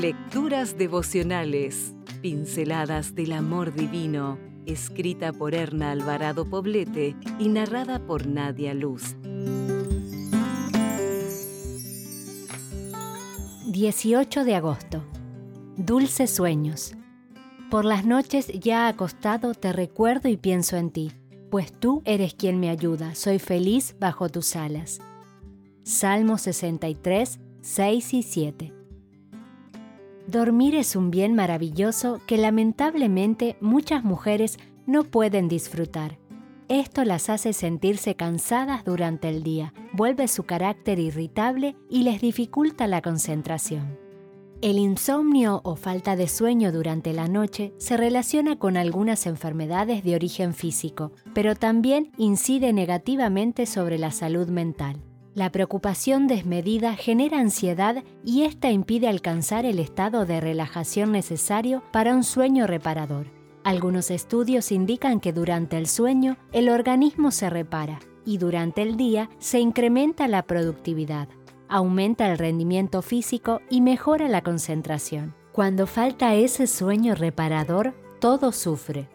[0.00, 8.72] Lecturas devocionales, pinceladas del amor divino, escrita por Erna Alvarado Poblete y narrada por Nadia
[8.72, 9.14] Luz.
[13.66, 15.04] 18 de agosto.
[15.76, 16.94] Dulces sueños.
[17.70, 21.12] Por las noches ya acostado te recuerdo y pienso en ti,
[21.50, 24.98] pues tú eres quien me ayuda, soy feliz bajo tus alas.
[25.82, 28.79] Salmo 63, 6 y 7.
[30.30, 36.18] Dormir es un bien maravilloso que lamentablemente muchas mujeres no pueden disfrutar.
[36.68, 42.86] Esto las hace sentirse cansadas durante el día, vuelve su carácter irritable y les dificulta
[42.86, 43.98] la concentración.
[44.62, 50.14] El insomnio o falta de sueño durante la noche se relaciona con algunas enfermedades de
[50.14, 55.02] origen físico, pero también incide negativamente sobre la salud mental.
[55.34, 62.16] La preocupación desmedida genera ansiedad y esta impide alcanzar el estado de relajación necesario para
[62.16, 63.26] un sueño reparador.
[63.62, 69.30] Algunos estudios indican que durante el sueño el organismo se repara y durante el día
[69.38, 71.28] se incrementa la productividad,
[71.68, 75.36] aumenta el rendimiento físico y mejora la concentración.
[75.52, 79.08] Cuando falta ese sueño reparador, todo sufre.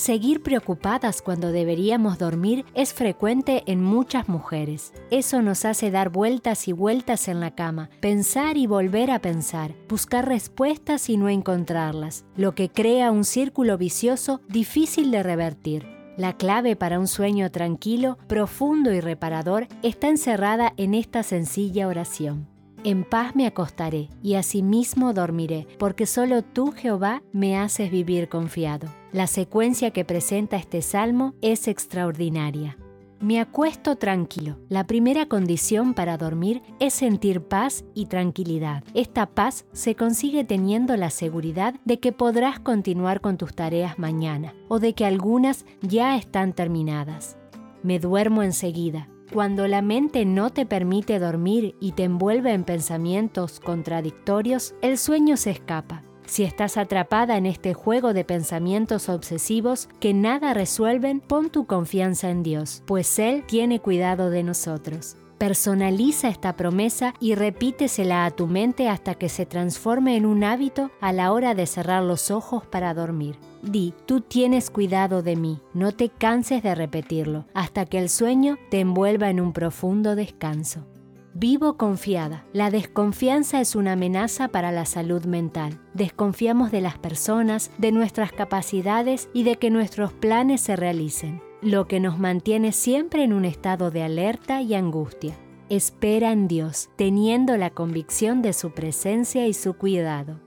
[0.00, 4.94] Seguir preocupadas cuando deberíamos dormir es frecuente en muchas mujeres.
[5.10, 9.74] Eso nos hace dar vueltas y vueltas en la cama, pensar y volver a pensar,
[9.90, 15.86] buscar respuestas y no encontrarlas, lo que crea un círculo vicioso difícil de revertir.
[16.16, 22.49] La clave para un sueño tranquilo, profundo y reparador está encerrada en esta sencilla oración.
[22.82, 28.88] En paz me acostaré y asimismo dormiré, porque solo tú, Jehová, me haces vivir confiado.
[29.12, 32.78] La secuencia que presenta este salmo es extraordinaria.
[33.20, 34.56] Me acuesto tranquilo.
[34.70, 38.82] La primera condición para dormir es sentir paz y tranquilidad.
[38.94, 44.54] Esta paz se consigue teniendo la seguridad de que podrás continuar con tus tareas mañana
[44.68, 47.36] o de que algunas ya están terminadas.
[47.82, 49.10] Me duermo enseguida.
[49.32, 55.36] Cuando la mente no te permite dormir y te envuelve en pensamientos contradictorios, el sueño
[55.36, 56.02] se escapa.
[56.26, 62.28] Si estás atrapada en este juego de pensamientos obsesivos que nada resuelven, pon tu confianza
[62.28, 65.16] en Dios, pues Él tiene cuidado de nosotros.
[65.40, 70.90] Personaliza esta promesa y repítesela a tu mente hasta que se transforme en un hábito
[71.00, 73.38] a la hora de cerrar los ojos para dormir.
[73.62, 78.58] Di, tú tienes cuidado de mí, no te canses de repetirlo, hasta que el sueño
[78.70, 80.86] te envuelva en un profundo descanso.
[81.32, 82.44] Vivo confiada.
[82.52, 85.80] La desconfianza es una amenaza para la salud mental.
[85.94, 91.86] Desconfiamos de las personas, de nuestras capacidades y de que nuestros planes se realicen lo
[91.86, 95.36] que nos mantiene siempre en un estado de alerta y angustia.
[95.68, 100.40] Espera en Dios, teniendo la convicción de su presencia y su cuidado.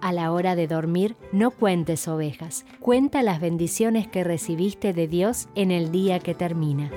[0.00, 5.48] A la hora de dormir, no cuentes ovejas, cuenta las bendiciones que recibiste de Dios
[5.54, 6.90] en el día que termina.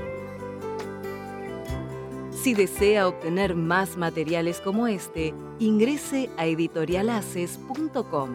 [2.32, 8.30] Si desea obtener más materiales como este, ingrese a editorialaces.com.